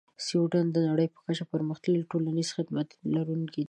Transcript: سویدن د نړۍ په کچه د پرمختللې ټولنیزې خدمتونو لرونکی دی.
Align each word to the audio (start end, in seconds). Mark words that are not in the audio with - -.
سویدن 0.27 0.65
د 0.71 0.77
نړۍ 0.89 1.07
په 1.13 1.19
کچه 1.25 1.43
د 1.45 1.49
پرمختللې 1.53 2.07
ټولنیزې 2.11 2.51
خدمتونو 2.57 3.05
لرونکی 3.17 3.57
دی. 3.57 3.59